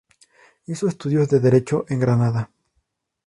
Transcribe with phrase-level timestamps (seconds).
[0.65, 2.49] Hizo estudios de Derecho en Granada.